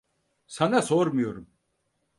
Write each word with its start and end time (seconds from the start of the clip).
Sana 0.47 0.81
sormuyorum. 0.81 1.47